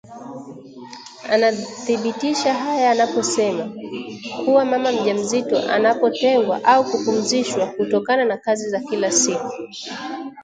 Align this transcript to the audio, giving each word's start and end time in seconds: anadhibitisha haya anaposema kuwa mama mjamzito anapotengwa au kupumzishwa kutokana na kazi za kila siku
anadhibitisha 1.29 2.53
haya 2.53 2.91
anaposema 2.91 3.73
kuwa 4.45 4.65
mama 4.65 4.91
mjamzito 4.91 5.69
anapotengwa 5.71 6.63
au 6.63 6.83
kupumzishwa 6.83 7.67
kutokana 7.67 8.25
na 8.25 8.37
kazi 8.37 8.69
za 8.69 8.79
kila 8.79 9.11
siku 9.11 9.51